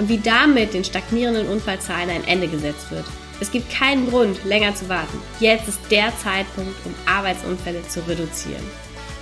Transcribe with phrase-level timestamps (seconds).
[0.00, 3.04] und wie damit den stagnierenden Unfallzahlen ein Ende gesetzt wird.
[3.38, 5.18] Es gibt keinen Grund, länger zu warten.
[5.40, 8.62] Jetzt ist der Zeitpunkt, um Arbeitsunfälle zu reduzieren.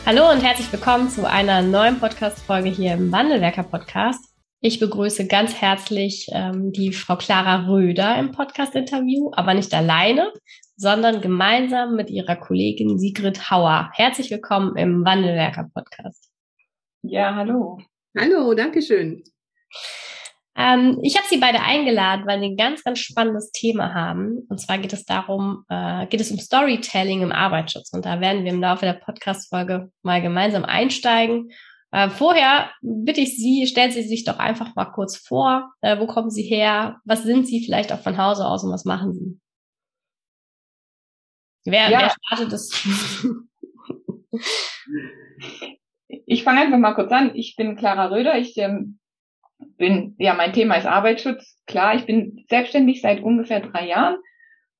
[0.06, 4.24] Hallo und herzlich willkommen zu einer neuen Podcast-Folge hier im Wandelwerker-Podcast.
[4.60, 10.32] Ich begrüße ganz herzlich ähm, die Frau Clara Röder im Podcast-Interview, aber nicht alleine,
[10.76, 13.90] sondern gemeinsam mit ihrer Kollegin Sigrid Hauer.
[13.94, 16.30] Herzlich willkommen im Wandelwerker-Podcast.
[17.02, 17.78] Ja, hallo.
[18.16, 19.24] Hallo, danke schön.
[20.58, 24.40] Ähm, ich habe Sie beide eingeladen, weil Sie ein ganz, ganz spannendes Thema haben.
[24.48, 27.92] Und zwar geht es darum, äh, geht es um Storytelling im Arbeitsschutz.
[27.92, 31.52] Und da werden wir im Laufe der Podcast-Folge mal gemeinsam einsteigen.
[31.92, 35.72] Äh, vorher bitte ich Sie, stellen Sie sich doch einfach mal kurz vor.
[35.80, 37.00] Äh, wo kommen Sie her?
[37.04, 39.40] Was sind Sie vielleicht auch von Hause aus und was machen Sie?
[41.66, 42.00] Wer, ja.
[42.00, 42.68] wer startet das?
[46.26, 47.30] ich fange einfach mal kurz an.
[47.36, 48.36] Ich bin Clara Röder.
[48.38, 48.98] Ich ähm,
[49.58, 51.62] bin, ja, mein Thema ist Arbeitsschutz.
[51.66, 54.16] Klar, ich bin selbstständig seit ungefähr drei Jahren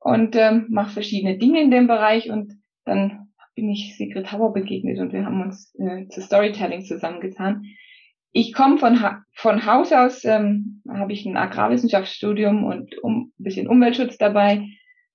[0.01, 2.55] und ähm, mache verschiedene Dinge in dem Bereich und
[2.85, 7.65] dann bin ich Sigrid Hauer begegnet und wir haben uns äh, zu Storytelling zusammengetan.
[8.31, 13.42] Ich komme von, ha von Haus aus, ähm, habe ich ein Agrarwissenschaftsstudium und um, ein
[13.42, 14.69] bisschen Umweltschutz dabei,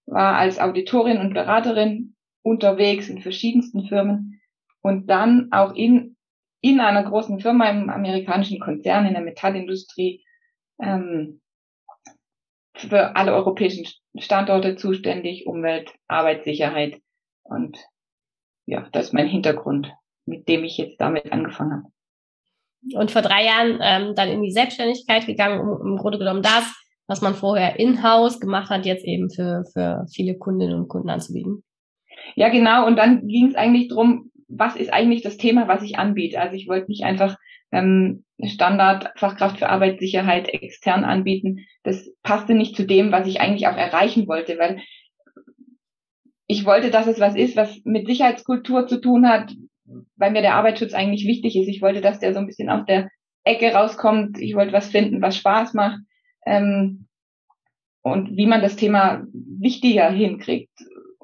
[0.05, 4.41] war als Auditorin und Beraterin unterwegs in verschiedensten Firmen
[4.81, 6.12] und dann auch in
[6.63, 10.23] in einer großen Firma im amerikanischen Konzern in der Metallindustrie
[10.81, 11.41] ähm,
[12.73, 13.85] für alle europäischen
[14.17, 17.01] Standorte zuständig, Umwelt, Arbeitssicherheit
[17.43, 17.77] und
[18.65, 19.91] ja, das ist mein Hintergrund,
[20.25, 22.97] mit dem ich jetzt damit angefangen habe.
[22.97, 26.73] Und vor drei Jahren ähm, dann in die Selbstständigkeit gegangen, um im Grunde genommen das,
[27.07, 31.65] was man vorher in-house gemacht hat, jetzt eben für, für viele Kundinnen und Kunden anzubieten.
[32.35, 32.87] Ja, genau.
[32.87, 36.39] Und dann ging es eigentlich drum was ist eigentlich das Thema, was ich anbiete.
[36.39, 37.37] Also ich wollte nicht einfach
[37.71, 41.65] ähm, Standardfachkraft für Arbeitssicherheit extern anbieten.
[41.83, 44.81] Das passte nicht zu dem, was ich eigentlich auch erreichen wollte, weil
[46.47, 49.53] ich wollte, dass es was ist, was mit Sicherheitskultur zu tun hat,
[50.15, 51.67] weil mir der Arbeitsschutz eigentlich wichtig ist.
[51.67, 53.09] Ich wollte, dass der so ein bisschen aus der
[53.43, 54.39] Ecke rauskommt.
[54.39, 55.99] Ich wollte was finden, was Spaß macht.
[56.45, 57.07] Ähm,
[58.01, 60.77] und wie man das Thema wichtiger hinkriegt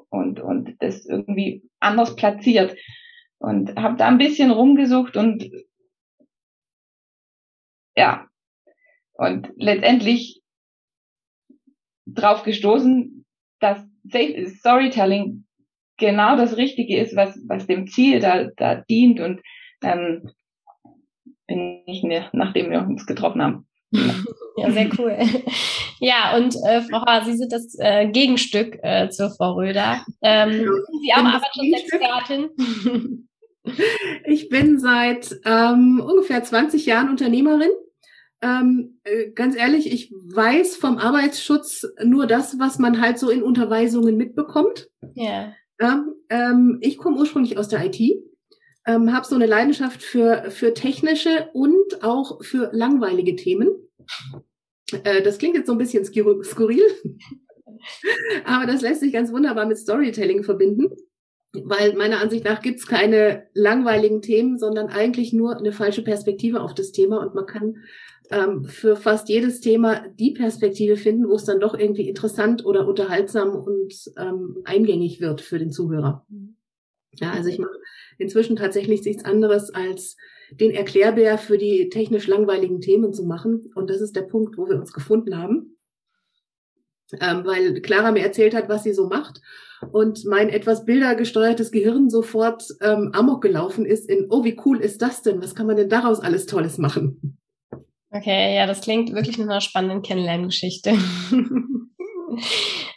[0.08, 2.74] und, und das irgendwie anders platziert
[3.40, 5.50] und habe da ein bisschen rumgesucht und
[7.96, 8.26] ja
[9.14, 10.42] und letztendlich
[12.06, 13.24] drauf gestoßen,
[13.60, 13.82] dass
[14.58, 15.46] Storytelling
[15.96, 19.40] genau das Richtige ist, was was dem Ziel da da dient und
[19.82, 20.30] ähm,
[21.46, 23.66] bin ich mir, nachdem wir uns getroffen haben.
[24.56, 25.16] Ja, sehr cool.
[26.02, 30.02] Ja, und äh, Frau Haar, Sie sind das äh, Gegenstück äh, zur Frau Röder.
[30.22, 30.66] Ähm,
[31.02, 33.28] Sie auch Arbeitsschutzexpertin?
[34.24, 37.70] Ich bin seit ähm, ungefähr 20 Jahren Unternehmerin.
[38.42, 43.42] Ähm, äh, ganz ehrlich, ich weiß vom Arbeitsschutz nur das, was man halt so in
[43.42, 44.88] Unterweisungen mitbekommt.
[45.14, 45.52] Ja.
[45.78, 48.00] Ähm, ähm, ich komme ursprünglich aus der IT,
[48.86, 53.68] ähm, habe so eine Leidenschaft für, für technische und auch für langweilige Themen.
[55.04, 56.84] Äh, das klingt jetzt so ein bisschen skurril,
[58.44, 60.90] aber das lässt sich ganz wunderbar mit Storytelling verbinden
[61.52, 66.74] weil meiner Ansicht nach gibt's keine langweiligen Themen, sondern eigentlich nur eine falsche Perspektive auf
[66.74, 67.78] das Thema und man kann
[68.30, 72.86] ähm, für fast jedes Thema die Perspektive finden, wo es dann doch irgendwie interessant oder
[72.86, 76.24] unterhaltsam und ähm, eingängig wird für den Zuhörer.
[77.14, 77.78] Ja, also ich mache
[78.18, 80.16] inzwischen tatsächlich nichts anderes als
[80.52, 83.72] den Erklärbär für die technisch langweiligen Themen zu machen.
[83.74, 85.76] Und das ist der Punkt, wo wir uns gefunden haben.
[87.20, 89.40] Ähm, weil Clara mir erzählt hat, was sie so macht
[89.92, 95.02] und mein etwas bildergesteuertes Gehirn sofort ähm, amok gelaufen ist in, oh, wie cool ist
[95.02, 95.42] das denn?
[95.42, 97.38] Was kann man denn daraus alles Tolles machen?
[98.10, 100.90] Okay, ja, das klingt wirklich nach einer spannenden Kennenlerngeschichte.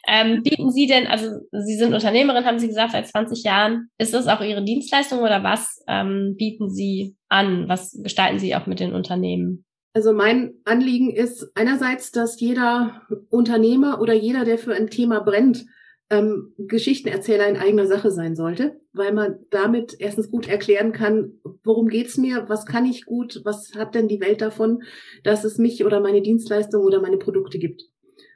[0.07, 3.89] ähm, bieten Sie denn, also Sie sind Unternehmerin, haben Sie gesagt, seit 20 Jahren.
[3.99, 7.69] Ist das auch Ihre Dienstleistung oder was ähm, bieten Sie an?
[7.69, 9.65] Was gestalten Sie auch mit den Unternehmen?
[9.93, 15.65] Also mein Anliegen ist einerseits, dass jeder Unternehmer oder jeder, der für ein Thema brennt,
[16.09, 21.87] ähm, Geschichtenerzähler in eigener Sache sein sollte, weil man damit erstens gut erklären kann, worum
[21.87, 24.83] geht's mir, was kann ich gut, was hat denn die Welt davon,
[25.23, 27.83] dass es mich oder meine Dienstleistung oder meine Produkte gibt.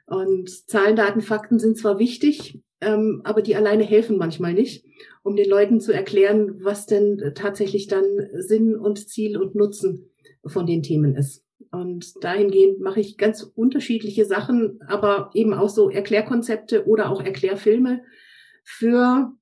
[0.06, 4.84] Und Zahlen, Daten, Fakten sind zwar wichtig, ähm, aber die alleine helfen manchmal nicht,
[5.22, 8.04] um den Leuten zu erklären, was denn tatsächlich dann
[8.34, 10.10] Sinn und Ziel und Nutzen
[10.46, 11.44] von den Themen ist.
[11.70, 18.02] Und dahingehend mache ich ganz unterschiedliche Sachen, aber eben auch so Erklärkonzepte oder auch Erklärfilme
[18.64, 19.32] für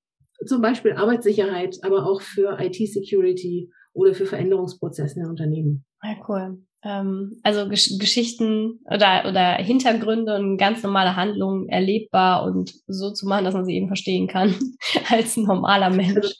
[0.44, 5.84] zum Beispiel Arbeitssicherheit, aber auch für IT-Security oder für Veränderungsprozesse in Unternehmen.
[6.02, 6.58] Ja, cool.
[6.82, 13.26] Ähm, also Gesch Geschichten oder, oder Hintergründe und ganz normale Handlungen erlebbar und so zu
[13.26, 14.54] machen, dass man sie eben verstehen kann
[15.10, 16.16] als normaler Mensch.
[16.16, 16.34] Also,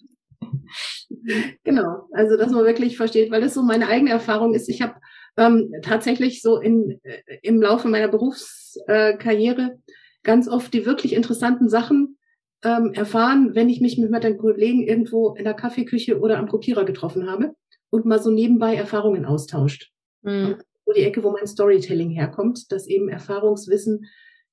[1.64, 4.68] genau, also dass man wirklich versteht, weil das so meine eigene Erfahrung ist.
[4.68, 4.94] Ich habe
[5.36, 9.78] ähm, tatsächlich so in, äh, im Laufe meiner Berufskarriere
[10.22, 12.18] ganz oft die wirklich interessanten Sachen
[12.64, 16.84] ähm, erfahren, wenn ich mich mit meinen Kollegen irgendwo in der Kaffeeküche oder am Kopierer
[16.84, 17.54] getroffen habe
[17.90, 19.92] und mal so nebenbei Erfahrungen austauscht.
[20.22, 20.56] Mhm.
[20.84, 24.06] So die Ecke, wo mein Storytelling herkommt, dass eben Erfahrungswissen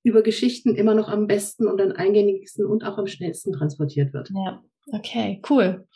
[0.03, 4.29] über Geschichten immer noch am besten und am eingängigsten und auch am schnellsten transportiert wird.
[4.33, 5.87] Ja, okay, cool.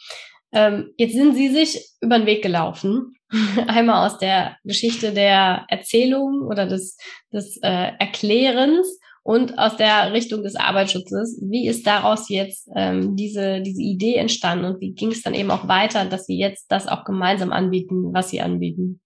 [0.53, 3.16] Ähm, jetzt sind Sie sich über den Weg gelaufen.
[3.67, 6.97] Einmal aus der Geschichte der Erzählung oder des,
[7.31, 11.41] des äh, Erklärens und aus der Richtung des Arbeitsschutzes.
[11.49, 15.51] Wie ist daraus jetzt ähm, diese, diese Idee entstanden und wie ging es dann eben
[15.51, 19.01] auch weiter, dass Sie jetzt das auch gemeinsam anbieten, was Sie anbieten?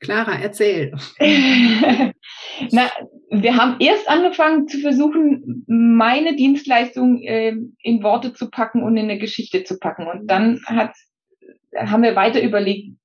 [0.00, 0.92] Clara, erzähl.
[2.70, 2.90] Na,
[3.30, 9.04] wir haben erst angefangen zu versuchen, meine Dienstleistung äh, in Worte zu packen und in
[9.04, 10.06] eine Geschichte zu packen.
[10.06, 10.94] Und dann hat,
[11.76, 12.96] haben wir weiter überlegt,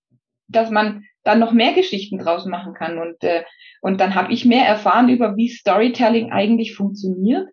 [0.48, 3.00] dass man dann noch mehr Geschichten draus machen kann.
[3.00, 3.44] Und, äh,
[3.82, 7.48] und dann habe ich mehr erfahren über, wie Storytelling eigentlich funktioniert.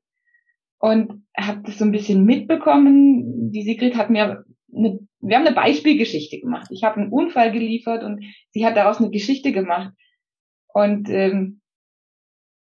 [0.78, 3.50] Und habe das so ein bisschen mitbekommen.
[3.52, 4.44] Die Sigrid hat mir
[4.74, 6.68] eine, wir haben eine Beispielgeschichte gemacht.
[6.70, 9.92] Ich habe einen Unfall geliefert und sie hat daraus eine Geschichte gemacht.
[10.68, 11.60] Und ähm,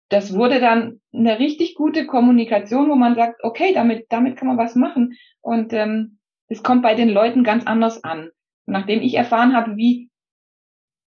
[0.09, 4.59] das wurde dann eine richtig gute Kommunikation, wo man sagt, okay, damit, damit kann man
[4.59, 5.17] was machen.
[5.41, 6.19] Und ähm,
[6.49, 8.31] es kommt bei den Leuten ganz anders an.
[8.67, 10.11] Und nachdem ich erfahren habe, wie,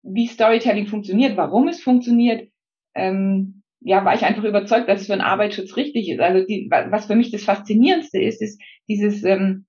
[0.02, 2.50] wie Storytelling funktioniert, warum es funktioniert,
[2.94, 6.20] ähm, ja, war ich einfach überzeugt, dass es für einen Arbeitsschutz richtig ist.
[6.20, 9.64] Also die, was für mich das Faszinierendste ist, ist dieses ähm,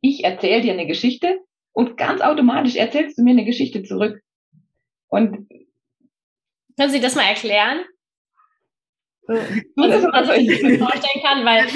[0.00, 1.40] ich erzähle dir eine Geschichte
[1.72, 4.20] und ganz automatisch erzählst du mir eine Geschichte zurück.
[5.08, 5.48] Und
[6.78, 7.84] können Sie das mal erklären?
[9.28, 11.66] Was ist was ich mir vorstellen kann, weil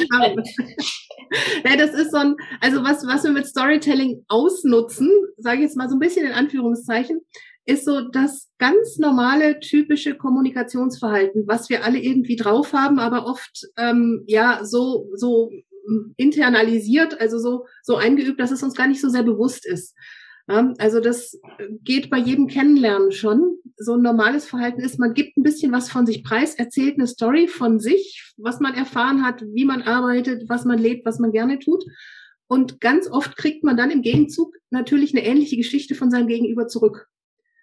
[1.65, 5.77] ja, das ist so ein, also was, was wir mit Storytelling ausnutzen, sage ich jetzt
[5.77, 7.21] mal so ein bisschen in Anführungszeichen,
[7.65, 13.67] ist so das ganz normale, typische Kommunikationsverhalten, was wir alle irgendwie drauf haben, aber oft
[13.77, 15.51] ähm, ja so, so
[16.16, 19.94] internalisiert, also so, so eingeübt, dass es uns gar nicht so sehr bewusst ist.
[20.78, 21.38] Also das
[21.84, 23.58] geht bei jedem Kennenlernen schon.
[23.76, 27.06] So ein normales Verhalten ist, man gibt ein bisschen was von sich preis, erzählt eine
[27.06, 31.31] Story von sich, was man erfahren hat, wie man arbeitet, was man lebt, was man
[31.31, 31.84] gerne tut.
[32.48, 36.66] Und ganz oft kriegt man dann im Gegenzug natürlich eine ähnliche Geschichte von seinem Gegenüber
[36.66, 37.06] zurück.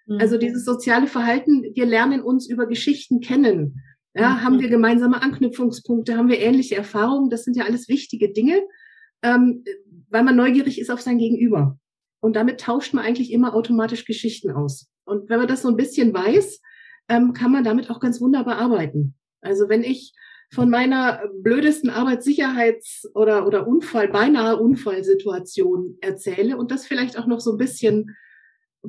[0.06, 0.18] Mhm.
[0.18, 3.82] Also dieses soziale Verhalten, wir lernen uns über Geschichten kennen.
[4.14, 4.44] Ja, mhm.
[4.44, 7.30] haben wir gemeinsame Anknüpfungspunkte, haben wir ähnliche Erfahrungen?
[7.30, 8.62] Das sind ja alles wichtige Dinge,
[9.22, 9.64] ähm,
[10.08, 11.78] weil man neugierig ist auf sein Gegenüber.
[12.20, 14.88] Und damit tauscht man eigentlich immer automatisch Geschichten aus.
[15.04, 16.60] Und wenn man das so ein bisschen weiß,
[17.08, 19.14] ähm, kann man damit auch ganz wunderbar arbeiten.
[19.40, 20.14] Also wenn ich
[20.50, 27.40] von meiner blödesten Arbeitssicherheits- oder, oder Unfall, beinahe Unfallsituation erzähle und das vielleicht auch noch
[27.40, 28.16] so ein bisschen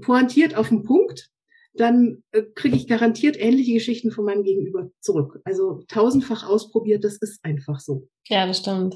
[0.02, 1.30] pointiert auf den Punkt,
[1.74, 5.40] dann äh, kriege ich garantiert ähnliche Geschichten von meinem Gegenüber zurück.
[5.46, 8.08] Also tausendfach ausprobiert, das ist einfach so.
[8.28, 8.96] Ja, das stimmt.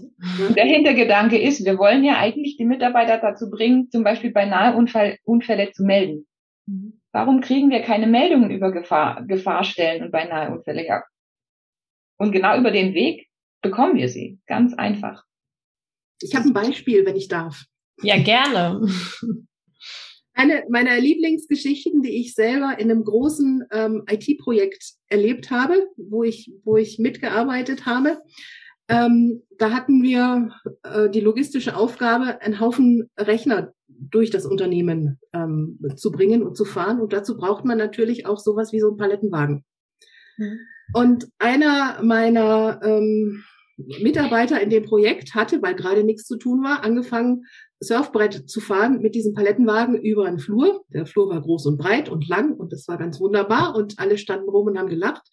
[0.55, 5.17] Der Hintergedanke ist, wir wollen ja eigentlich die Mitarbeiter dazu bringen, zum Beispiel bei Nahunfall,
[5.23, 6.27] Unfälle zu melden.
[6.65, 7.01] Mhm.
[7.11, 10.85] Warum kriegen wir keine Meldungen über Gefahr, Gefahrstellen und bei Nahunfälle?
[10.85, 11.03] Ja.
[12.17, 13.27] Und genau über den Weg
[13.61, 14.39] bekommen wir sie.
[14.47, 15.23] Ganz einfach.
[16.21, 17.65] Ich habe ein Beispiel, wenn ich darf.
[18.01, 18.87] Ja, gerne.
[20.33, 26.51] Eine meiner Lieblingsgeschichten, die ich selber in einem großen ähm, IT-Projekt erlebt habe, wo ich,
[26.63, 28.19] wo ich mitgearbeitet habe.
[28.89, 30.51] Ähm, da hatten wir
[30.83, 36.65] äh, die logistische Aufgabe, einen Haufen Rechner durch das Unternehmen ähm, zu bringen und zu
[36.65, 36.99] fahren.
[36.99, 39.63] Und dazu braucht man natürlich auch sowas wie so einen Palettenwagen.
[40.37, 40.59] Mhm.
[40.93, 43.43] Und einer meiner ähm,
[43.77, 47.45] Mitarbeiter in dem Projekt hatte, weil gerade nichts zu tun war, angefangen,
[47.79, 50.83] Surfbrett zu fahren mit diesem Palettenwagen über einen Flur.
[50.89, 54.17] Der Flur war groß und breit und lang und das war ganz wunderbar und alle
[54.17, 55.23] standen rum und haben gelacht.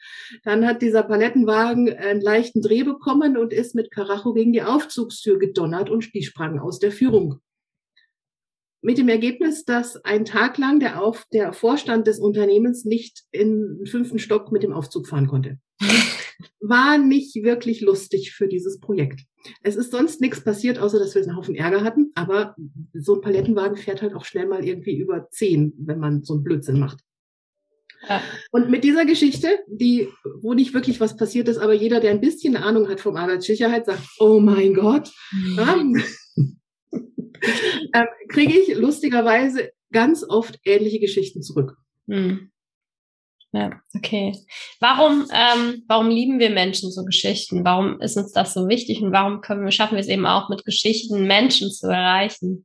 [0.42, 5.38] Dann hat dieser Palettenwagen einen leichten Dreh bekommen und ist mit Karacho gegen die Aufzugstür
[5.38, 7.40] gedonnert und die sprang aus der Führung.
[8.82, 13.78] Mit dem Ergebnis, dass ein Tag lang der, Auf, der Vorstand des Unternehmens nicht in
[13.78, 15.58] den fünften Stock mit dem Aufzug fahren konnte.
[16.60, 19.20] War nicht wirklich lustig für dieses Projekt.
[19.62, 22.10] Es ist sonst nichts passiert, außer dass wir einen Haufen Ärger hatten.
[22.14, 22.54] Aber
[22.94, 26.44] so ein Palettenwagen fährt halt auch schnell mal irgendwie über zehn, wenn man so einen
[26.44, 27.00] Blödsinn macht.
[28.08, 28.22] Ja.
[28.50, 30.08] Und mit dieser Geschichte, die,
[30.40, 33.86] wo nicht wirklich was passiert ist, aber jeder, der ein bisschen Ahnung hat vom Arbeitssicherheit,
[33.86, 36.02] sagt, oh mein Gott, mhm.
[36.82, 37.12] ähm,
[38.28, 41.76] kriege ich lustigerweise ganz oft ähnliche Geschichten zurück.
[42.06, 42.50] Mhm.
[43.52, 44.32] Ja, okay.
[44.78, 47.64] Warum, ähm, warum lieben wir Menschen so Geschichten?
[47.64, 50.48] Warum ist uns das so wichtig und warum können wir, schaffen wir es eben auch
[50.48, 52.64] mit Geschichten Menschen zu erreichen?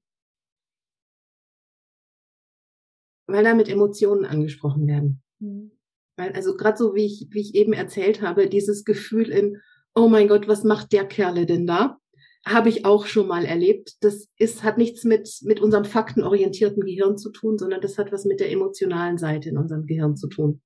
[3.28, 5.24] Weil damit Emotionen angesprochen werden.
[5.40, 5.72] Mhm.
[6.18, 9.62] Weil, also gerade so wie ich, wie ich eben erzählt habe, dieses Gefühl in,
[9.96, 11.98] oh mein Gott, was macht der Kerle denn da?
[12.46, 13.96] Habe ich auch schon mal erlebt.
[14.02, 18.26] Das ist, hat nichts mit, mit unserem faktenorientierten Gehirn zu tun, sondern das hat was
[18.26, 20.62] mit der emotionalen Seite in unserem Gehirn zu tun.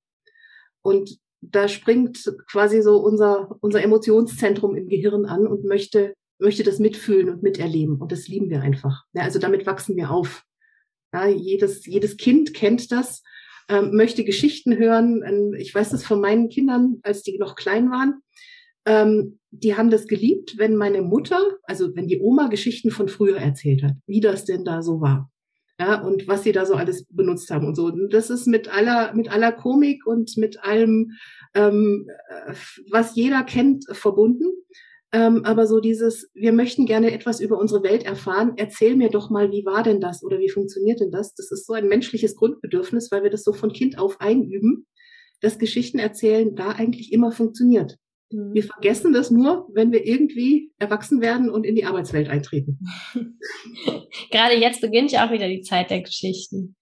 [0.82, 6.78] Und da springt quasi so unser, unser Emotionszentrum im Gehirn an und möchte, möchte das
[6.78, 7.96] mitfühlen und miterleben.
[7.96, 9.04] Und das lieben wir einfach.
[9.12, 10.44] Ja, also damit wachsen wir auf.
[11.12, 13.22] Ja, jedes, jedes Kind kennt das,
[13.68, 15.22] ähm, möchte Geschichten hören.
[15.26, 18.20] Ähm, ich weiß das von meinen Kindern, als die noch klein waren.
[18.86, 23.38] Ähm, die haben das geliebt, wenn meine Mutter, also wenn die Oma Geschichten von früher
[23.38, 25.30] erzählt hat, wie das denn da so war
[25.80, 27.86] ja, und was sie da so alles benutzt haben und so.
[27.86, 31.12] Und das ist mit aller, mit aller Komik und mit allem,
[31.54, 32.06] ähm,
[32.90, 34.44] was jeder kennt, verbunden.
[35.10, 39.30] Ähm, aber so dieses, wir möchten gerne etwas über unsere Welt erfahren, erzähl mir doch
[39.30, 41.34] mal, wie war denn das oder wie funktioniert denn das?
[41.34, 44.86] Das ist so ein menschliches Grundbedürfnis, weil wir das so von Kind auf einüben,
[45.40, 47.96] dass Geschichten erzählen da eigentlich immer funktioniert.
[48.30, 48.54] Mhm.
[48.54, 52.78] Wir vergessen das nur, wenn wir irgendwie erwachsen werden und in die Arbeitswelt eintreten.
[54.30, 56.76] Gerade jetzt beginnt ja auch wieder die Zeit der Geschichten.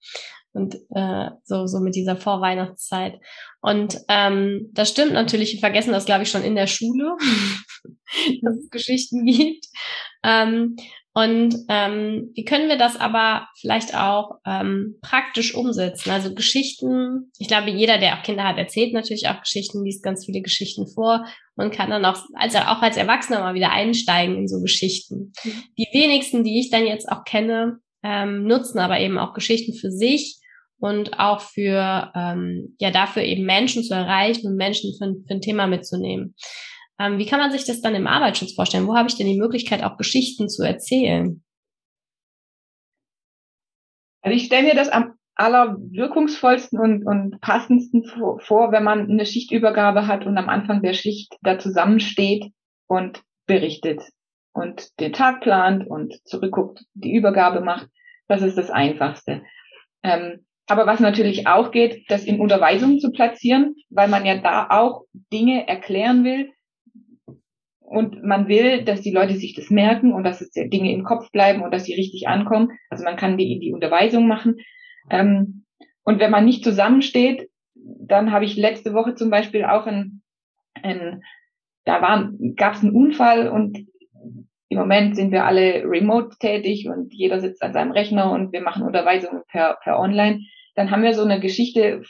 [0.51, 3.19] Und äh, so, so mit dieser Vorweihnachtszeit.
[3.61, 7.15] Und ähm, das stimmt natürlich, wir vergessen das, glaube ich, schon in der Schule,
[8.41, 9.67] dass es Geschichten gibt.
[10.23, 10.75] Ähm,
[11.13, 16.11] und ähm, wie können wir das aber vielleicht auch ähm, praktisch umsetzen?
[16.11, 20.25] Also Geschichten, ich glaube, jeder, der auch Kinder hat, erzählt natürlich auch Geschichten, liest ganz
[20.25, 21.25] viele Geschichten vor
[21.55, 25.33] und kann dann auch als, auch als Erwachsener mal wieder einsteigen in so Geschichten.
[25.43, 25.63] Mhm.
[25.77, 29.91] Die wenigsten, die ich dann jetzt auch kenne, ähm, nutzen aber eben auch Geschichten für
[29.91, 30.39] sich
[30.79, 35.41] und auch für, ähm, ja, dafür eben Menschen zu erreichen und Menschen für, für ein
[35.41, 36.35] Thema mitzunehmen.
[36.99, 38.87] Ähm, wie kann man sich das dann im Arbeitsschutz vorstellen?
[38.87, 41.43] Wo habe ich denn die Möglichkeit, auch Geschichten zu erzählen?
[44.21, 50.05] Also ich stelle mir das am allerwirkungsvollsten und, und passendsten vor, wenn man eine Schichtübergabe
[50.07, 52.51] hat und am Anfang der Schicht da zusammensteht
[52.87, 54.01] und berichtet
[54.51, 57.87] und den Tag plant und zurückguckt, die Übergabe macht.
[58.27, 59.43] Das ist das Einfachste.
[60.03, 64.67] Ähm, aber was natürlich auch geht, das in Unterweisungen zu platzieren, weil man ja da
[64.69, 66.51] auch Dinge erklären will,
[67.89, 71.31] und man will, dass die Leute sich das merken und dass es Dinge im Kopf
[71.31, 72.69] bleiben und dass sie richtig ankommen.
[72.89, 74.57] Also man kann die, die Unterweisung machen.
[75.09, 75.65] Ähm,
[76.03, 80.21] und wenn man nicht zusammensteht, dann habe ich letzte Woche zum Beispiel auch ein,
[80.75, 81.23] ein
[81.85, 81.99] da
[82.55, 83.79] gab es einen Unfall und
[84.69, 88.61] im Moment sind wir alle remote tätig und jeder sitzt an seinem Rechner und wir
[88.61, 90.41] machen Unterweisungen per, per Online
[90.79, 92.03] dann haben wir so eine Geschichte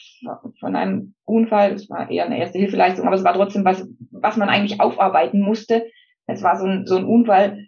[0.60, 4.38] von einem Unfall, das war eher eine erste Hilfeleistung, aber es war trotzdem was, was
[4.38, 5.88] man eigentlich aufarbeiten musste.
[6.28, 7.66] Es war so ein, so ein Unfall,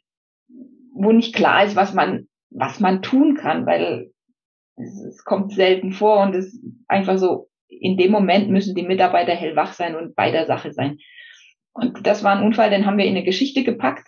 [0.94, 4.12] wo nicht klar ist, was man, was man tun kann, weil
[4.76, 9.34] es, es kommt selten vor und es einfach so, in dem Moment müssen die Mitarbeiter
[9.34, 11.00] hellwach sein und bei der Sache sein.
[11.74, 14.08] Und das war ein Unfall, den haben wir in eine Geschichte gepackt,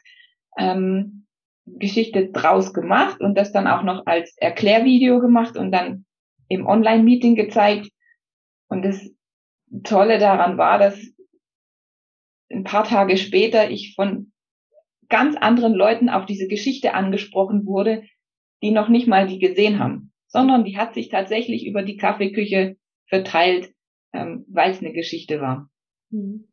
[0.60, 1.26] ähm,
[1.66, 6.06] Geschichte draus gemacht und das dann auch noch als Erklärvideo gemacht und dann
[6.54, 7.90] im Online-Meeting gezeigt.
[8.68, 9.00] Und das
[9.84, 11.00] Tolle daran war, dass
[12.52, 14.32] ein paar Tage später ich von
[15.10, 18.04] ganz anderen Leuten auf diese Geschichte angesprochen wurde,
[18.62, 22.78] die noch nicht mal die gesehen haben, sondern die hat sich tatsächlich über die Kaffeeküche
[23.08, 23.72] verteilt,
[24.14, 25.70] ähm, weil es eine Geschichte war.
[26.10, 26.48] Mhm.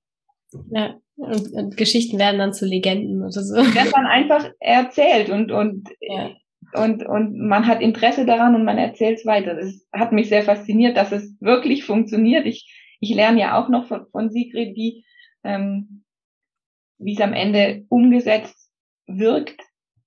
[0.73, 3.55] Ja, und, und, Geschichten werden dann zu Legenden oder so.
[3.55, 6.31] Werden dann einfach erzählt und, und ja
[6.75, 9.55] und, und man hat Interesse daran und man erzählt es weiter.
[9.55, 12.47] Das hat mich sehr fasziniert, dass es wirklich funktioniert.
[12.47, 15.05] Ich, ich lerne ja auch noch von, von Sigrid, wie,
[15.45, 16.05] ähm,
[16.99, 18.71] wie es am Ende umgesetzt
[19.07, 19.61] wirkt.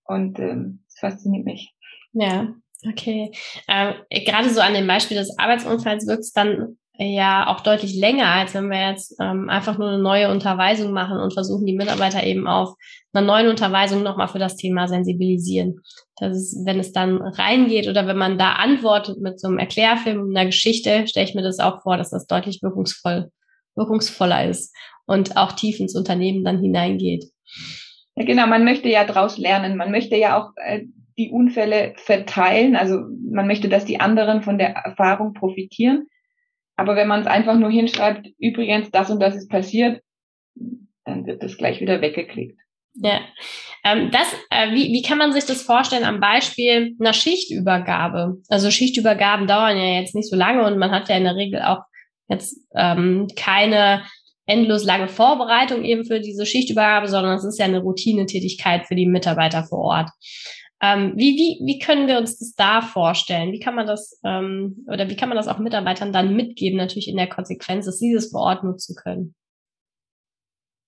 [0.06, 1.74] Und ähm, das fasziniert mich.
[2.14, 2.54] Ja,
[2.88, 3.32] okay.
[3.68, 8.28] Ähm, gerade so an dem Beispiel des Arbeitsunfalls wirkt es dann ja auch deutlich länger,
[8.28, 12.24] als wenn wir jetzt ähm, einfach nur eine neue Unterweisung machen und versuchen, die Mitarbeiter
[12.24, 12.76] eben auf
[13.14, 15.80] einer neuen Unterweisung nochmal für das Thema sensibilisieren.
[16.18, 20.30] Das ist, wenn es dann reingeht oder wenn man da antwortet mit so einem Erklärfilm,
[20.30, 23.32] einer Geschichte, stelle ich mir das auch vor, dass das deutlich wirkungsvoll,
[23.76, 27.26] wirkungsvoller ist und auch tief ins Unternehmen dann hineingeht.
[28.16, 29.78] Ja, genau, man möchte ja daraus lernen.
[29.78, 30.84] Man möchte ja auch äh,
[31.18, 32.76] die Unfälle verteilen.
[32.76, 36.08] Also man möchte, dass die anderen von der Erfahrung profitieren.
[36.76, 40.02] Aber wenn man es einfach nur hinschreibt, übrigens, das und das ist passiert,
[41.06, 42.60] dann wird das gleich wieder weggeklickt.
[42.96, 43.22] Ja,
[43.84, 48.38] ähm, das, äh, wie, wie kann man sich das vorstellen am Beispiel einer Schichtübergabe?
[48.50, 51.62] Also Schichtübergaben dauern ja jetzt nicht so lange und man hat ja in der Regel
[51.62, 51.82] auch
[52.30, 54.04] jetzt ähm, keine
[54.46, 59.08] endlos lange Vorbereitung eben für diese Schichtübergabe, sondern es ist ja eine Routinetätigkeit für die
[59.08, 60.10] Mitarbeiter vor Ort.
[60.84, 63.54] Ähm, wie, wie, wie können wir uns das da vorstellen?
[63.54, 67.08] Wie kann man das ähm, oder wie kann man das auch Mitarbeitern dann mitgeben, natürlich
[67.08, 69.34] in der Konsequenz, dass sie das vor Ort nutzen können?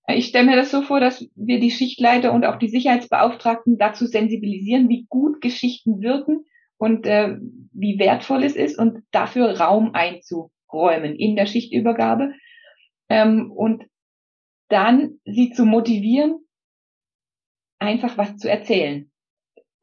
[0.08, 4.04] Ich stelle mir das so vor, dass wir die Schichtleiter und auch die Sicherheitsbeauftragten dazu
[4.06, 6.44] sensibilisieren, wie gut Geschichten wirken
[6.76, 7.38] und äh,
[7.72, 12.34] wie wertvoll es ist und dafür Raum einzuräumen in der Schichtübergabe
[13.08, 13.84] ähm, und
[14.68, 16.38] dann sie zu motivieren,
[17.78, 19.10] einfach was zu erzählen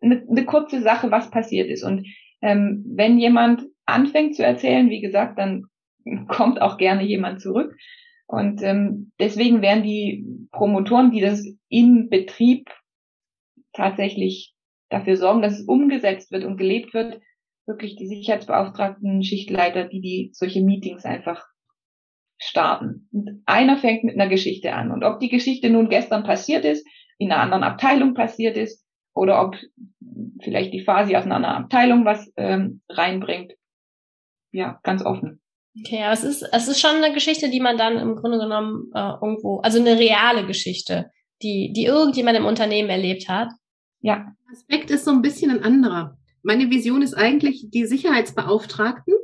[0.03, 1.83] eine, eine kurze Sache, was passiert ist.
[1.83, 2.05] Und
[2.41, 5.65] ähm, wenn jemand anfängt zu erzählen, wie gesagt, dann
[6.27, 7.73] kommt auch gerne jemand zurück.
[8.27, 12.69] Und ähm, deswegen werden die Promotoren, die das im Betrieb
[13.73, 14.53] tatsächlich
[14.89, 17.21] dafür sorgen, dass es umgesetzt wird und gelebt wird,
[17.65, 21.45] wirklich die Sicherheitsbeauftragten, Schichtleiter, die die solche Meetings einfach
[22.37, 23.07] starten.
[23.11, 24.91] Und einer fängt mit einer Geschichte an.
[24.91, 26.85] Und ob die Geschichte nun gestern passiert ist,
[27.17, 28.83] in einer anderen Abteilung passiert ist,
[29.15, 29.55] oder ob
[30.41, 33.53] vielleicht die Phase aus einer anderen Abteilung was ähm, reinbringt.
[34.51, 35.41] Ja, ganz offen.
[35.79, 38.91] Okay, aber es ist, es ist schon eine Geschichte, die man dann im Grunde genommen
[38.93, 41.09] äh, irgendwo, also eine reale Geschichte,
[41.41, 43.49] die, die irgendjemand im Unternehmen erlebt hat.
[44.01, 44.17] Ja.
[44.17, 46.17] Der Aspekt ist so ein bisschen ein anderer.
[46.43, 49.15] Meine Vision ist eigentlich, die Sicherheitsbeauftragten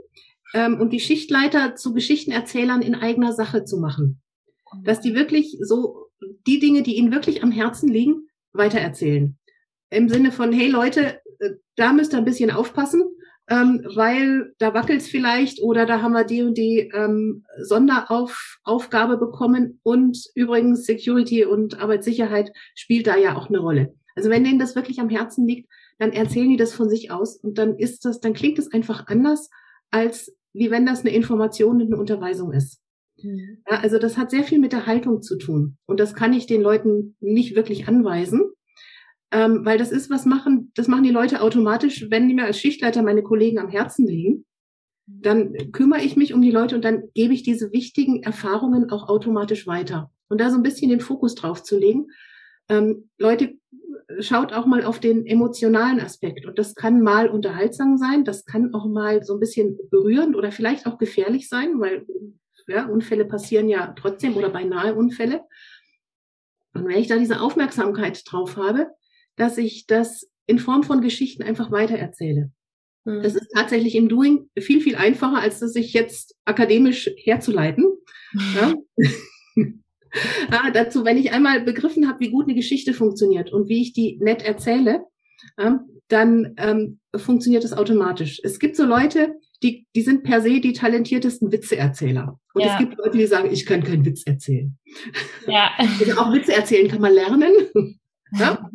[0.55, 4.21] ähm, und die Schichtleiter zu Geschichtenerzählern in eigener Sache zu machen.
[4.83, 6.07] Dass die wirklich so
[6.47, 9.38] die Dinge, die ihnen wirklich am Herzen liegen, weitererzählen
[9.89, 13.03] im Sinne von, hey Leute, äh, da müsst ihr ein bisschen aufpassen,
[13.49, 19.79] ähm, weil da wackelt's vielleicht oder da haben wir die und die ähm, Sonderaufgabe bekommen
[19.83, 23.95] und übrigens Security und Arbeitssicherheit spielt da ja auch eine Rolle.
[24.15, 27.37] Also wenn denen das wirklich am Herzen liegt, dann erzählen die das von sich aus
[27.37, 29.49] und dann ist das, dann klingt es einfach anders,
[29.91, 32.79] als wie wenn das eine Information und eine Unterweisung ist.
[33.21, 33.63] Mhm.
[33.69, 36.45] Ja, also das hat sehr viel mit der Haltung zu tun und das kann ich
[36.45, 38.48] den Leuten nicht wirklich anweisen.
[39.31, 42.59] Ähm, weil das ist, was machen, das machen die Leute automatisch, wenn die mir als
[42.59, 44.45] Schichtleiter meine Kollegen am Herzen liegen.
[45.05, 49.07] Dann kümmere ich mich um die Leute und dann gebe ich diese wichtigen Erfahrungen auch
[49.07, 50.11] automatisch weiter.
[50.29, 52.07] Und da so ein bisschen den Fokus drauf zu legen.
[52.69, 53.55] Ähm, Leute,
[54.19, 56.45] schaut auch mal auf den emotionalen Aspekt.
[56.45, 60.51] Und das kann mal unterhaltsam sein, das kann auch mal so ein bisschen berührend oder
[60.51, 62.05] vielleicht auch gefährlich sein, weil
[62.67, 65.41] ja, Unfälle passieren ja trotzdem oder beinahe Unfälle.
[66.73, 68.87] Und wenn ich da diese Aufmerksamkeit drauf habe,
[69.39, 72.51] dass ich das in Form von Geschichten einfach weitererzähle.
[73.05, 73.23] Mhm.
[73.23, 77.85] Das ist tatsächlich im Doing viel, viel einfacher, als das sich jetzt akademisch herzuleiten.
[78.55, 78.73] Ja.
[80.51, 83.93] ah, dazu, wenn ich einmal begriffen habe, wie gut eine Geschichte funktioniert und wie ich
[83.93, 85.05] die nett erzähle,
[85.57, 88.41] ja, dann ähm, funktioniert es automatisch.
[88.43, 92.39] Es gibt so Leute, die, die sind per se die talentiertesten Witzeerzähler.
[92.53, 92.73] Und ja.
[92.73, 94.77] es gibt Leute, die sagen, ich kann keinen Witz erzählen.
[95.47, 95.71] Ja.
[95.77, 97.53] Also auch Witze erzählen kann man lernen.
[98.37, 98.69] Ja?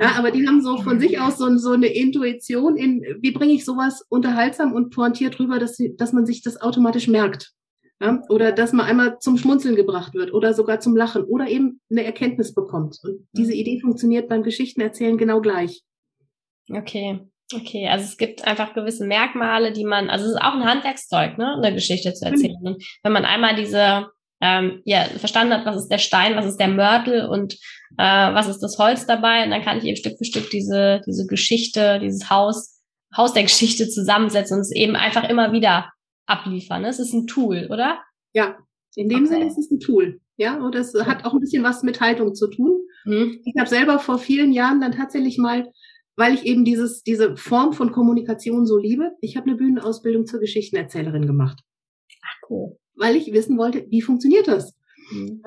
[0.00, 3.54] Ja, aber die haben so von sich aus so, so eine Intuition in, wie bringe
[3.54, 7.52] ich sowas unterhaltsam und pointiert rüber, dass, dass man sich das automatisch merkt.
[8.00, 11.80] Ja, oder dass man einmal zum Schmunzeln gebracht wird oder sogar zum Lachen oder eben
[11.90, 12.98] eine Erkenntnis bekommt.
[13.02, 13.58] Und diese mhm.
[13.58, 15.82] Idee funktioniert beim Geschichtenerzählen genau gleich.
[16.70, 17.20] Okay.
[17.54, 21.38] Okay, also es gibt einfach gewisse Merkmale, die man, also es ist auch ein Handwerkszeug,
[21.38, 22.56] ne, eine Geschichte zu erzählen.
[22.60, 24.08] Und wenn man einmal diese
[24.40, 27.54] ähm, ja, verstanden hat, was ist der Stein, was ist der Mörtel und
[27.96, 29.44] äh, was ist das Holz dabei.
[29.44, 32.82] Und dann kann ich eben Stück für Stück diese, diese Geschichte, dieses Haus,
[33.16, 35.90] Haus der Geschichte zusammensetzen und es eben einfach immer wieder
[36.26, 36.84] abliefern.
[36.84, 38.02] Es ist ein Tool, oder?
[38.34, 38.58] Ja,
[38.94, 39.28] in dem okay.
[39.28, 40.20] Sinne ist es ein Tool.
[40.36, 42.82] Ja, und das hat auch ein bisschen was mit Haltung zu tun.
[43.04, 43.40] Mhm.
[43.44, 45.72] Ich habe selber vor vielen Jahren dann tatsächlich mal,
[46.16, 50.40] weil ich eben dieses, diese Form von Kommunikation so liebe, ich habe eine Bühnenausbildung zur
[50.40, 51.60] Geschichtenerzählerin gemacht.
[52.22, 54.74] Ach cool weil ich wissen wollte, wie funktioniert das?
[55.10, 55.42] Mhm.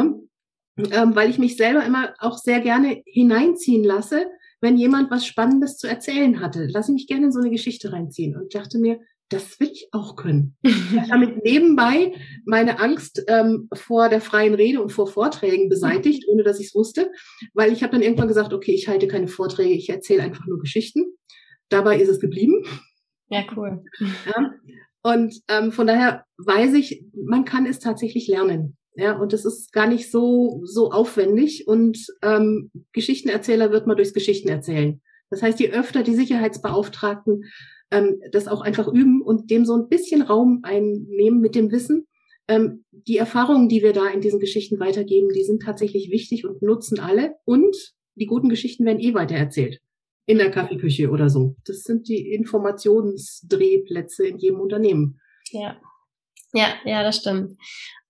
[0.91, 4.27] ähm, weil ich mich selber immer auch sehr gerne hineinziehen lasse,
[4.61, 6.67] wenn jemand was Spannendes zu erzählen hatte.
[6.69, 9.89] Lass ich mich gerne in so eine Geschichte reinziehen und dachte mir, das will ich
[9.91, 10.55] auch können.
[10.63, 12.13] Ich damit nebenbei
[12.45, 16.75] meine Angst ähm, vor der freien Rede und vor Vorträgen beseitigt, ohne dass ich es
[16.75, 17.11] wusste,
[17.53, 20.59] weil ich habe dann irgendwann gesagt, okay, ich halte keine Vorträge, ich erzähle einfach nur
[20.59, 21.05] Geschichten.
[21.69, 22.63] Dabei ist es geblieben.
[23.29, 23.83] Ja, cool.
[24.25, 24.51] Ja,
[25.03, 28.77] und ähm, von daher weiß ich, man kann es tatsächlich lernen.
[28.95, 31.67] Ja, und es ist gar nicht so, so aufwendig.
[31.67, 35.01] Und ähm, Geschichtenerzähler wird man durchs Geschichten erzählen.
[35.29, 37.45] Das heißt, je öfter die Sicherheitsbeauftragten
[37.91, 42.07] ähm, das auch einfach üben und dem so ein bisschen Raum einnehmen mit dem Wissen,
[42.47, 46.61] ähm, die Erfahrungen, die wir da in diesen Geschichten weitergeben, die sind tatsächlich wichtig und
[46.61, 47.35] nutzen alle.
[47.45, 47.75] Und
[48.15, 49.79] die guten Geschichten werden eh weitererzählt.
[50.29, 51.55] In der Kaffeeküche oder so.
[51.65, 55.19] Das sind die Informationsdrehplätze in jedem Unternehmen.
[55.49, 55.75] Ja.
[56.53, 57.57] Ja, ja, das stimmt.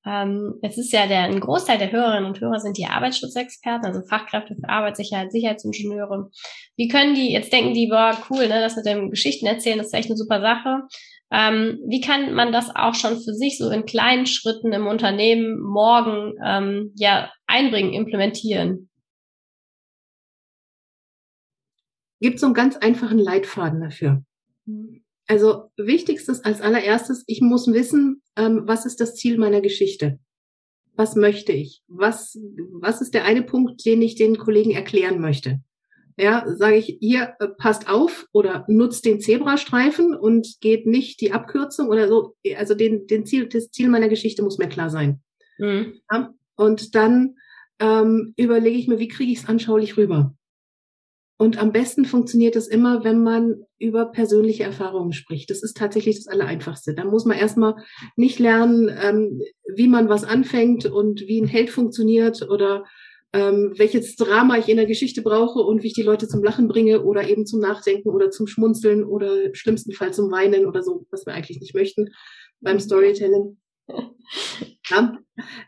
[0.05, 4.01] Ähm, es ist ja der, ein Großteil der Hörerinnen und Hörer sind die Arbeitsschutzexperten, also
[4.05, 6.29] Fachkräfte für Arbeitssicherheit, Sicherheitsingenieure.
[6.75, 9.87] Wie können die, jetzt denken die, boah, cool, ne, das mit dem Geschichten erzählen, das
[9.87, 10.81] ist echt eine super Sache.
[11.31, 15.57] Ähm, wie kann man das auch schon für sich so in kleinen Schritten im Unternehmen
[15.61, 18.88] morgen ähm, ja einbringen, implementieren?
[22.19, 24.23] Gibt so einen ganz einfachen Leitfaden dafür.
[24.65, 25.03] Mhm.
[25.27, 30.19] Also wichtigstes als allererstes, ich muss wissen, ähm, was ist das Ziel meiner Geschichte?
[30.95, 31.83] Was möchte ich?
[31.87, 32.37] Was,
[32.73, 35.61] was ist der eine Punkt, den ich den Kollegen erklären möchte?
[36.17, 41.31] Ja, sage ich, hier äh, passt auf oder nutzt den Zebrastreifen und geht nicht die
[41.31, 42.35] Abkürzung oder so.
[42.57, 45.21] Also den, den Ziel, das Ziel meiner Geschichte muss mir klar sein.
[45.59, 45.93] Mhm.
[46.11, 47.35] Ja, und dann
[47.79, 50.35] ähm, überlege ich mir, wie kriege ich es anschaulich rüber?
[51.41, 55.49] Und am besten funktioniert es immer, wenn man über persönliche Erfahrungen spricht.
[55.49, 56.93] Das ist tatsächlich das Allereinfachste.
[56.93, 57.75] Da muss man erstmal
[58.17, 59.41] nicht lernen, ähm,
[59.73, 62.83] wie man was anfängt und wie ein Held funktioniert oder
[63.31, 66.67] ähm, welches Drama ich in der Geschichte brauche und wie ich die Leute zum Lachen
[66.67, 70.83] bringe oder eben zum Nachdenken oder zum Schmunzeln oder im schlimmsten Fall zum Weinen oder
[70.83, 72.09] so, was wir eigentlich nicht möchten
[72.59, 72.79] beim.
[72.79, 73.57] Storytelling.
[74.89, 75.19] Ja.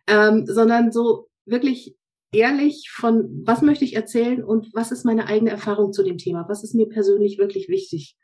[0.08, 1.96] Ähm, sondern so wirklich
[2.34, 6.46] ehrlich von, was möchte ich erzählen und was ist meine eigene Erfahrung zu dem Thema?
[6.48, 8.16] Was ist mir persönlich wirklich wichtig?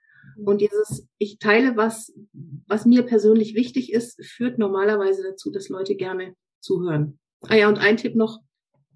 [0.45, 2.13] Und dieses, ich teile was,
[2.67, 7.19] was mir persönlich wichtig ist, führt normalerweise dazu, dass Leute gerne zuhören.
[7.41, 8.39] Ah ja, und ein Tipp noch,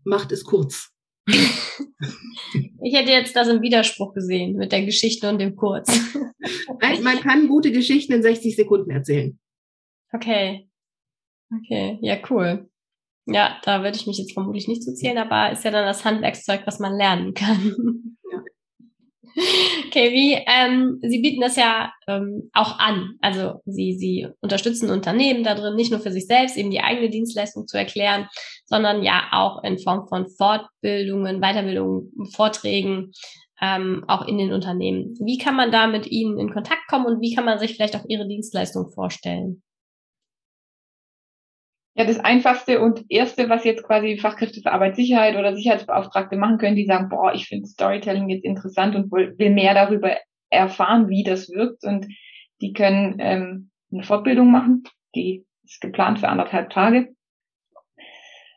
[0.04, 0.92] macht es kurz.
[2.84, 5.88] Ich hätte jetzt das im Widerspruch gesehen mit der Geschichte und dem Kurz.
[7.04, 9.40] Man kann gute Geschichten in 60 Sekunden erzählen.
[10.12, 10.68] Okay.
[11.54, 12.71] Okay, ja, cool.
[13.26, 16.04] Ja, da würde ich mich jetzt vermutlich nicht zu zählen, aber ist ja dann das
[16.04, 18.18] Handwerkszeug, was man lernen kann.
[18.32, 18.42] Ja.
[19.88, 23.16] Okay, wie ähm, Sie bieten das ja ähm, auch an.
[23.22, 27.10] Also Sie, Sie unterstützen Unternehmen da drin, nicht nur für sich selbst, eben die eigene
[27.10, 28.28] Dienstleistung zu erklären,
[28.66, 33.12] sondern ja auch in Form von Fortbildungen, Weiterbildungen, Vorträgen,
[33.62, 35.16] ähm, auch in den Unternehmen.
[35.24, 37.96] Wie kann man da mit Ihnen in Kontakt kommen und wie kann man sich vielleicht
[37.96, 39.62] auch Ihre Dienstleistung vorstellen?
[41.94, 46.78] Ja, das Einfachste und Erste, was jetzt quasi Fachkräfte für Arbeitssicherheit oder Sicherheitsbeauftragte machen können,
[46.78, 50.16] die sagen, boah, ich finde Storytelling jetzt interessant und will mehr darüber
[50.50, 51.84] erfahren, wie das wirkt.
[51.84, 52.08] Und
[52.62, 54.84] die können ähm, eine Fortbildung machen,
[55.16, 57.14] die ist geplant für anderthalb Tage.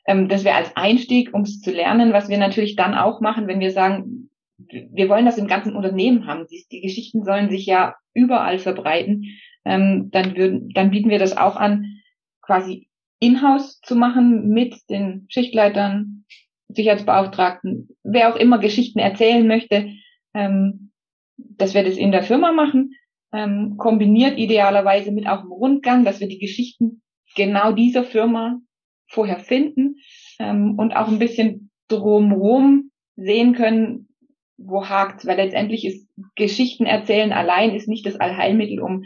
[0.07, 3.49] Ähm, das wäre als Einstieg, um es zu lernen, was wir natürlich dann auch machen,
[3.49, 6.47] wenn wir sagen, wir wollen das im ganzen Unternehmen haben.
[6.47, 9.25] Die, die Geschichten sollen sich ja überall verbreiten.
[9.65, 12.01] Ähm, dann, würden, dann bieten wir das auch an,
[12.43, 12.89] quasi
[13.21, 16.25] in-house zu machen mit den Schichtleitern,
[16.69, 19.91] Sicherheitsbeauftragten, wer auch immer Geschichten erzählen möchte,
[20.35, 20.91] ähm,
[21.37, 22.95] dass wir das in der Firma machen,
[23.33, 27.03] ähm, kombiniert idealerweise mit auch einem Rundgang, dass wir die Geschichten
[27.35, 28.61] genau dieser Firma
[29.09, 29.97] vorher finden
[30.39, 34.09] ähm, und auch ein bisschen drumherum sehen können,
[34.57, 39.05] wo hakt, weil letztendlich ist Geschichten erzählen allein ist nicht das Allheilmittel, um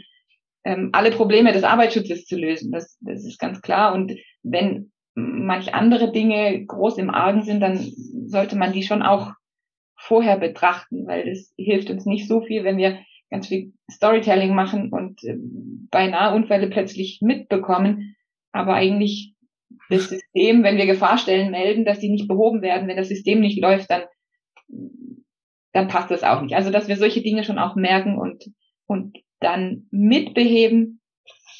[0.63, 2.71] ähm, alle Probleme des Arbeitsschutzes zu lösen.
[2.71, 3.93] Das, das ist ganz klar.
[3.93, 7.77] Und wenn manch andere Dinge groß im Argen sind, dann
[8.25, 9.31] sollte man die schon auch
[9.97, 14.91] vorher betrachten, weil das hilft uns nicht so viel, wenn wir ganz viel Storytelling machen
[14.91, 15.35] und äh,
[15.91, 18.15] beinahe Unfälle plötzlich mitbekommen,
[18.51, 19.33] aber eigentlich
[19.89, 23.59] das System, wenn wir Gefahrstellen melden, dass die nicht behoben werden, wenn das System nicht
[23.59, 24.03] läuft, dann,
[25.73, 26.55] dann passt das auch nicht.
[26.55, 28.45] Also, dass wir solche Dinge schon auch merken und,
[28.87, 31.01] und dann mitbeheben.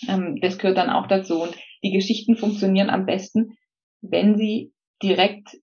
[0.08, 1.42] Ähm, das gehört dann auch dazu.
[1.42, 3.58] Und die Geschichten funktionieren am besten,
[4.02, 5.58] wenn sie direkt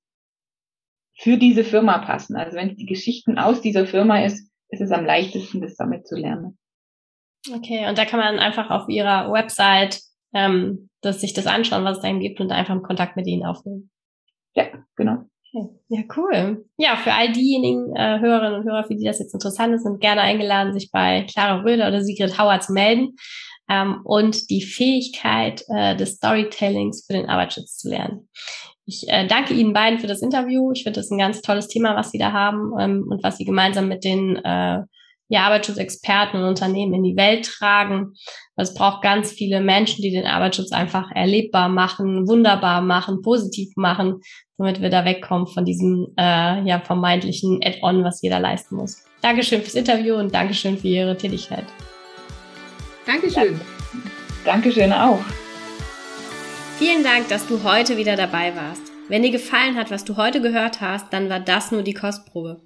[1.18, 2.37] für diese Firma passen.
[2.37, 6.07] Also wenn es die Geschichten aus dieser Firma ist, ist es am leichtesten, das damit
[6.07, 6.59] zu lernen.
[7.55, 10.00] Okay, und da kann man einfach auf ihrer Website
[10.37, 13.46] ähm, dass sich das anschauen, was es da gibt und einfach im Kontakt mit ihnen
[13.46, 13.90] aufnehmen.
[14.55, 15.24] Ja, genau.
[15.57, 15.69] Okay.
[15.88, 16.64] Ja, cool.
[16.77, 20.01] Ja, für all diejenigen äh, Hörerinnen und Hörer, für die das jetzt interessant ist, sind
[20.01, 23.16] gerne eingeladen, sich bei Clara Röder oder Sigrid Hauer zu melden
[23.71, 28.29] ähm, und die Fähigkeit äh, des Storytellings für den Arbeitsschutz zu lernen.
[28.85, 30.73] Ich äh, danke Ihnen beiden für das Interview.
[30.73, 33.45] Ich finde das ein ganz tolles Thema, was Sie da haben ähm, und was Sie
[33.45, 34.83] gemeinsam mit den äh,
[35.29, 38.12] ja, Arbeitsschutzexperten und Unternehmen in die Welt tragen.
[38.57, 44.21] Es braucht ganz viele Menschen, die den Arbeitsschutz einfach erlebbar machen, wunderbar machen, positiv machen,
[44.57, 49.05] damit wir da wegkommen von diesem äh, ja, vermeintlichen Add-on, was jeder leisten muss.
[49.21, 51.65] Dankeschön fürs Interview und Dankeschön für Ihre Tätigkeit.
[53.07, 53.61] Dankeschön.
[54.45, 55.21] Dankeschön auch.
[56.79, 58.83] Vielen Dank, dass du heute wieder dabei warst.
[59.09, 62.65] Wenn dir gefallen hat, was du heute gehört hast, dann war das nur die Kostprobe.